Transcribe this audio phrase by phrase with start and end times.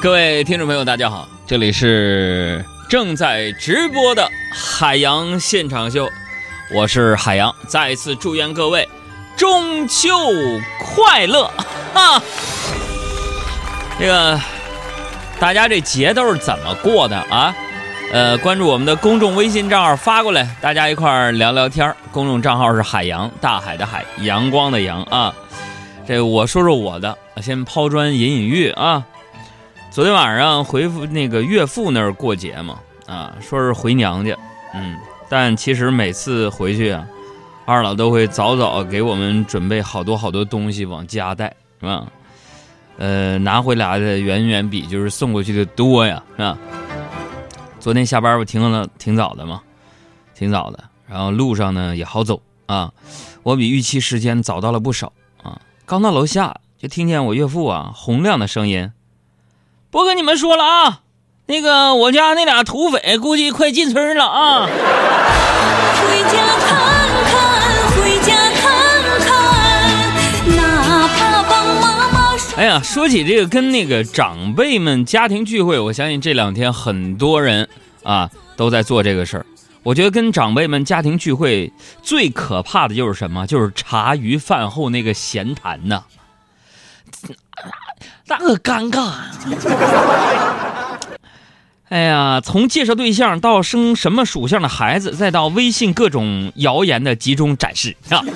[0.02, 6.08] 各位听众朋友，大家好，这里是正在直播的海洋现场秀，
[6.74, 8.88] 我是海洋，再次祝愿各位
[9.36, 10.08] 中秋
[10.78, 11.50] 快乐
[11.92, 12.22] 啊！
[13.98, 14.40] 这个
[15.38, 17.54] 大家这节都是怎么过的啊？
[18.10, 21.94] 呃，关注我们的公众微信账号发过来，大家一块儿聊聊天。
[22.10, 25.34] 公众账号是海洋，大海的海，阳光的阳啊。
[26.08, 29.04] 这我说说我的，先抛砖引引玉啊。
[29.90, 34.38] 昨天晚上回复那个岳父那儿过节嘛，啊，说是回娘家，
[34.72, 34.96] 嗯，
[35.28, 37.04] 但其实每次回去啊，
[37.66, 42.06] 二老都会早早给我们准备好多好多东西往家带，是吧？
[42.98, 46.56] 呃，拿回来的远远比就是送过去的多呀，是吧？
[47.80, 49.60] 昨天下班不挺了挺早的嘛，
[50.36, 52.92] 挺早的，然后路上呢也好走啊，
[53.42, 55.12] 我比预期时间早到了不少
[55.42, 55.60] 啊。
[55.84, 58.92] 刚到楼下就听见我岳父啊洪亮的声音
[59.90, 61.00] ：“不跟你们说了啊，
[61.46, 64.66] 那个我家那俩土匪估计快进村了啊。”
[66.00, 66.68] 回家看
[67.30, 67.34] 看，
[67.96, 68.62] 回家看
[69.20, 69.28] 看，
[70.56, 72.56] 哪怕帮妈妈说。
[72.56, 77.68] 哎呀，说起这个跟那个长辈们家庭聚会，我相信这两天很多人
[78.04, 79.46] 啊都在做这个事儿。
[79.82, 83.46] 我觉得跟长辈们家庭聚会最可怕的就是什么？
[83.46, 86.04] 就是茶余饭后那个闲谈呐，
[88.26, 89.12] 那个尴尬！
[91.90, 98.22] 哎呀，从介绍对象到生什么属相的孩子，再到微信各种谣言的集中展示啊！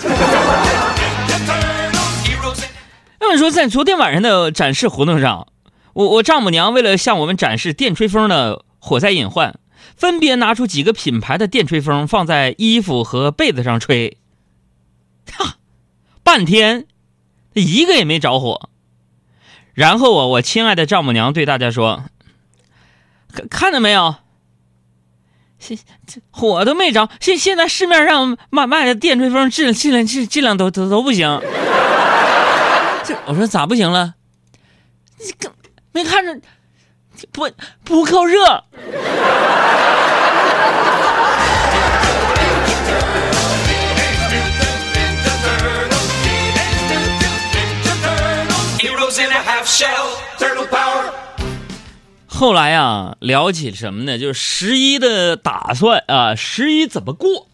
[3.21, 5.47] 那么说，在昨天晚上的展示活动上，
[5.93, 9.55] 我我丈母娘为了向我们展示电吹风的火灾隐患，
[9.97, 14.19] 分别拿出几个品牌的电吹风放在衣服和被子上吹，
[15.33, 15.59] 哈，
[16.25, 16.87] 半天
[17.53, 18.69] 一个也没着火。
[19.75, 22.05] 然后啊，我亲爱的丈母娘对大家说
[23.35, 24.15] ：“看看到没有？
[25.59, 31.27] 现这火都没着，现现在市面上卖卖的电吹风质量质量质质量都都都不行。”
[33.05, 34.15] 这我说咋不行了？
[35.19, 35.53] 你更
[35.93, 36.41] 没看着
[37.33, 37.49] 不
[37.83, 38.65] 不够热？
[52.37, 54.19] 后来呀，聊起什么呢？
[54.19, 57.47] 就是十一的打算啊，十一怎么过？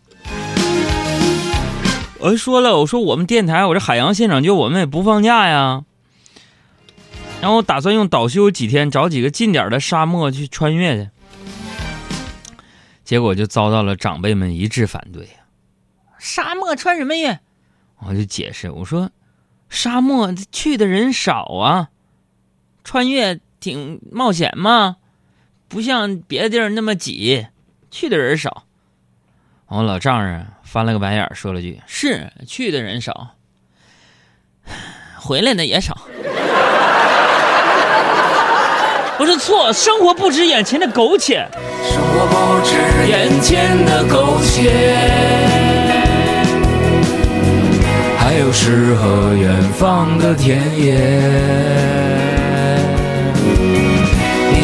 [2.19, 5.85] 我就说了，我说我们电台，我这海洋现场就，我们也不放假呀。
[7.43, 11.11] 然后我打算用倒休几天，找几个近点的沙漠去穿越去。
[13.05, 15.33] 结果就遭到了长辈们一致反对呀。
[16.19, 17.39] 沙漠穿什么越？
[17.99, 19.11] 我就解释，我说
[19.69, 21.91] 沙漠去的人少啊，
[22.83, 24.97] 穿越挺冒险嘛，
[25.69, 27.47] 不像别的地儿那么挤，
[27.91, 28.65] 去的人少。
[29.69, 33.37] 我老丈人翻了个白眼儿，说了句：“是去的人少，
[35.17, 35.97] 回来的也少。
[39.17, 41.47] ”不是错，生活不止眼前的苟且。
[41.85, 42.75] 生活不止
[43.07, 44.97] 眼前的苟且，
[48.19, 52.00] 还有诗和远方的田野。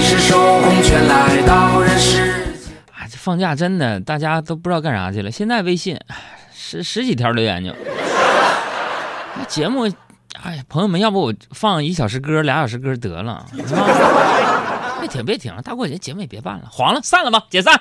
[0.06, 2.17] 是受红圈来到人世
[2.61, 2.77] 间。
[2.93, 5.33] 啊，这放假真的大家都不知道干啥去了。
[5.33, 5.99] 现在微信
[6.55, 7.75] 十十几条留言就，
[9.49, 9.91] 节目，
[10.41, 13.44] 哎呀，朋友们，要不我放一小时歌，俩小时歌得了，
[15.00, 17.75] 别停，别停，大过节节目也别办了，黄了，散了吧，解散。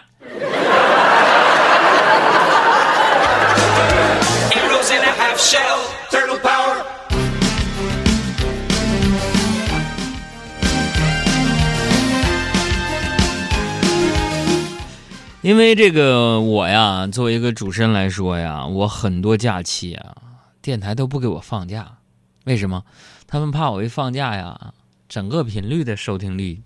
[15.46, 20.18] 因为这个我呀，作为一个主持人来说呀，我很多假期啊，
[20.60, 22.00] 电台都不给我放假，
[22.46, 22.84] 为什么？
[23.28, 24.74] 他们怕我一放假呀，
[25.08, 26.64] 整个频率的收听率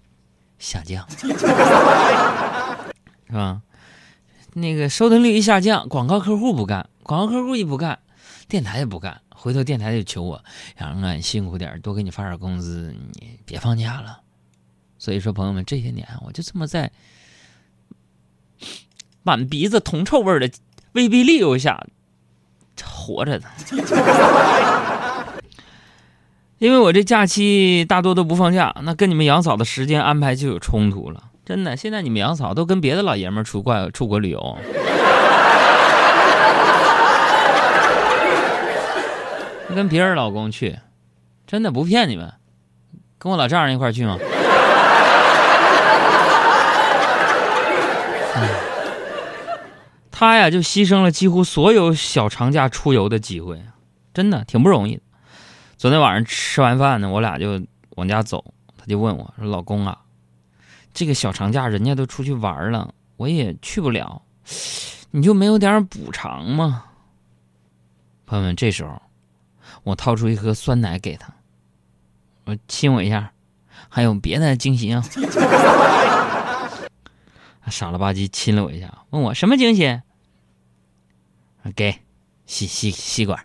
[0.59, 1.05] 下降，
[3.27, 3.61] 是吧？
[4.53, 7.99] 那个收听率一下降，广告客户不干，广告客户一不干，
[8.47, 10.41] 电台也不干，回头电台就求我，
[10.77, 14.21] 杨啊，你辛苦点儿，多给你发点工资，你别放假了。
[14.97, 16.89] 所以说，朋友们，这些年我就这么在
[19.23, 20.49] 满鼻子铜臭味的
[20.93, 21.85] 威逼利诱下
[22.83, 23.45] 活着的。
[26.59, 31.23] 因为我这假期大多都不放假，那跟你们杨嫂的时间安排就有冲突了。
[31.45, 34.57] 真的，现在你们杨嫂都跟别的老爷们儿出国出国旅游，
[39.73, 40.79] 跟别人老公去，
[41.47, 42.33] 真的不骗你们，
[43.17, 44.17] 跟我老丈人一块去吗？
[50.19, 53.63] 他呀就牺牲了几乎所有小长假出游的机会，
[54.13, 55.01] 真的挺不容易的。
[55.77, 58.43] 昨天晚上吃完饭呢，我俩就往家走，
[58.77, 60.01] 他就问我说：“老公啊，
[60.93, 64.21] 这个小长假人家都出去玩了，我也去不了，
[65.11, 66.83] 你就没有点补偿吗？”
[68.27, 69.01] 朋友们，这时候
[69.83, 71.33] 我掏出一盒酸奶给他，
[72.43, 73.31] 我亲我一下，
[73.87, 75.01] 还有别的惊喜啊！
[77.61, 80.01] 他 傻了吧唧亲了我一下，问我什么惊喜？
[81.75, 81.95] 给
[82.45, 83.39] 吸吸吸管。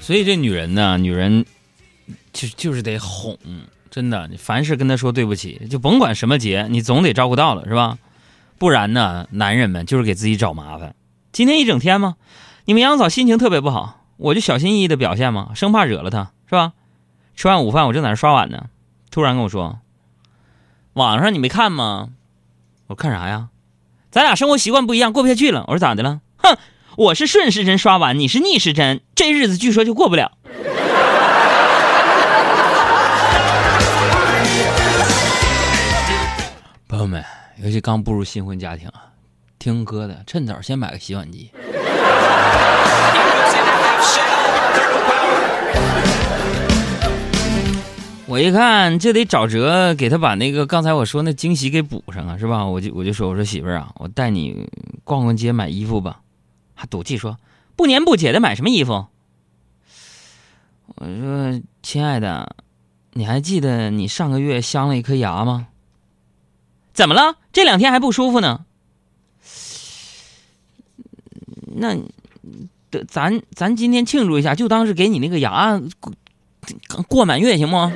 [0.00, 1.46] 所以这女人呢，女人
[2.30, 3.38] 就就是得哄，
[3.90, 7.96] 真的，你凡事跟她说对不起，就甭管什么节，你总得照顾到了，是吧？
[8.58, 10.94] 不然呢，男人们就是给自己找麻烦。
[11.32, 12.16] 今天一整天嘛，
[12.66, 16.72] 你们杨嫂心情特别不好，我就小心翼翼的表现嘛，生怕惹了他，是吧？
[17.34, 18.66] 吃完午饭，我正在那刷碗呢，
[19.10, 19.80] 突然跟我说
[20.94, 22.10] ：“网上你没看吗？”
[22.86, 23.48] 我看啥呀？
[24.10, 25.64] 咱俩生活习惯不一样，过不下去了。
[25.66, 26.20] 我说咋的了？
[26.36, 26.56] 哼，
[26.96, 30.38] 我是顺时针刷碗，你是逆时针，这日子据说就过不了。
[36.86, 37.24] 朋友们，
[37.56, 39.10] 尤其刚步入新婚家庭啊，
[39.58, 41.50] 听歌的趁早先买个洗碗机。
[48.34, 52.66] 我一看，这得找辙给他把那个刚才我说那惊喜给补上啊，是吧？
[52.66, 54.68] 我就我就说，我说媳妇儿啊，我带你
[55.04, 56.20] 逛逛街买衣服吧。
[56.74, 57.38] 还赌气说
[57.76, 59.06] 不年不节的买什么衣服？
[60.96, 62.56] 我说亲爱的，
[63.12, 65.68] 你还记得你上个月镶了一颗牙吗？
[66.92, 67.36] 怎么了？
[67.52, 68.64] 这两天还不舒服呢？
[71.76, 71.96] 那，
[73.06, 77.92] 咱咱今天庆祝一下，就当是给你那个牙过过满月，行吗？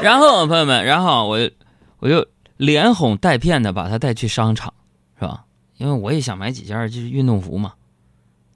[0.02, 1.54] 然后朋友们，然后我就
[1.98, 2.26] 我就
[2.56, 4.72] 连哄带骗的把他带去商场，
[5.18, 5.44] 是吧？
[5.76, 7.72] 因为我也想买几件就是运动服嘛，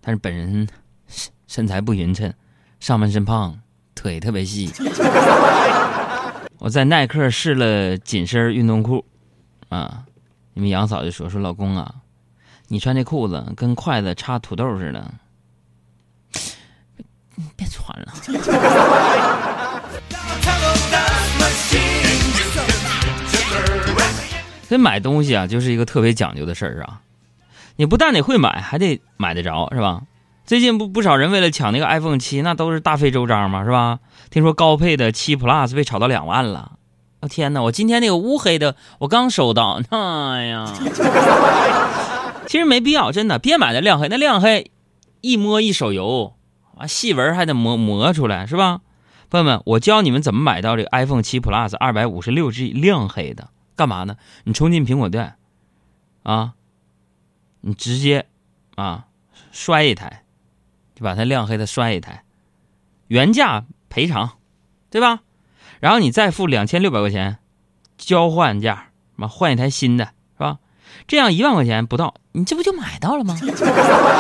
[0.00, 0.68] 但是本人
[1.06, 2.32] 身身材不匀称，
[2.80, 3.58] 上半身胖，
[3.94, 4.70] 腿特别细。
[6.58, 9.04] 我在耐克试了紧身运动裤，
[9.68, 10.04] 啊，
[10.54, 11.94] 你们杨嫂就说说老公啊，
[12.68, 15.14] 你穿这裤子跟筷子插土豆似的，
[17.54, 18.12] 别穿了。
[24.68, 27.00] 这买东西啊，就是一个特别讲究的事儿啊。
[27.76, 30.02] 你不但得会买，还得买得着，是吧？
[30.44, 34.00] 最近不不少人为了抢那个 iPhone 七，那都是大费周章嘛，是吧？
[34.30, 36.72] 听说高配的七 Plus 被炒到两万了。
[37.20, 37.62] 我、天哪！
[37.62, 40.70] 我今天那个乌黑的，我刚收到，哎呀，
[42.46, 44.70] 其实没必要，真的，别买那亮黑，那亮黑
[45.20, 46.34] 一摸一手油，
[46.76, 48.80] 啊，细纹还得磨磨出来，是吧？
[49.34, 54.16] 朋友们，我教你们怎么买到这个 iPhone 七 Plus 二百五十六 G 亮黑的，干嘛呢？
[54.44, 55.34] 你冲进苹果店，
[56.22, 56.52] 啊，
[57.62, 58.26] 你直接
[58.76, 59.06] 啊
[59.50, 60.22] 摔一台，
[60.94, 62.22] 就把它亮黑的摔一台，
[63.08, 64.38] 原价赔偿，
[64.88, 65.22] 对吧？
[65.80, 67.38] 然后你再付两千六百块钱
[67.98, 70.04] 交换价，嘛换一台新的，
[70.36, 70.58] 是吧？
[71.08, 73.36] 这样一万块钱不到，你这不就买到了吗？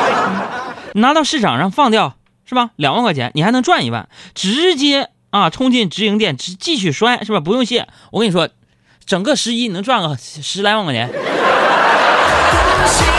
[0.94, 2.16] 拿到市场上放掉。
[2.46, 2.70] 是吧？
[2.76, 7.40] 两万块钱，你还能赚一万，直接啊冲进直营店，继继续摔，是吧？
[7.40, 7.86] 不用谢。
[8.12, 8.48] 我跟你说，
[9.04, 11.10] 整个十一你能赚个十来万块钱。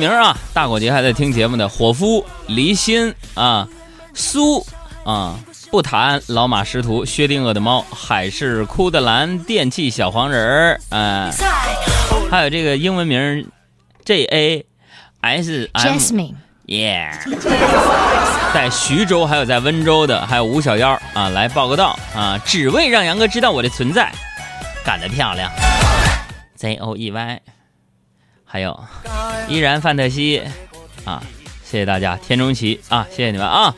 [0.00, 0.34] 名啊！
[0.54, 3.68] 大过节还在听节目的伙夫、离心啊、
[4.14, 4.66] 苏
[5.04, 5.38] 啊、
[5.70, 11.30] 不谈老马识途、薛定谔的猫、海是哭的蓝、电器小黄人儿，哎、
[12.30, 13.46] 还有这个英文名
[14.04, 14.66] J A
[15.20, 17.12] S M Jasmine，Yeah，
[18.54, 24.10] 在徐州还有在温州的，还有吴小妖啊，来报个到啊，只为让杨哥知道我的存在，
[24.82, 25.52] 干得漂亮
[26.56, 27.40] ，Z O E Y，
[28.50, 28.78] 还有
[29.48, 30.42] 依然范特西。
[31.04, 31.22] 啊，
[31.64, 32.80] 谢谢大家，田中奇。
[32.88, 33.72] 啊，谢谢你们啊。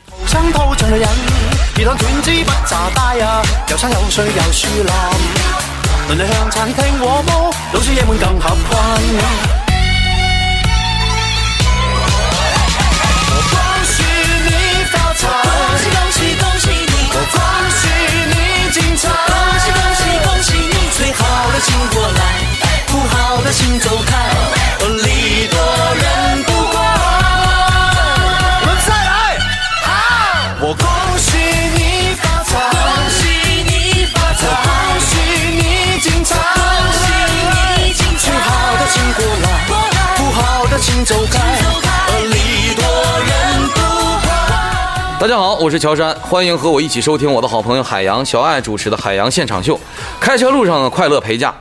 [45.22, 49.76] 大家好，我是乔杉，欢迎和我一起收听我的好朋友海洋小爱主持的《海洋现场秀》。
[50.18, 51.54] 开车路上的，快乐陪驾。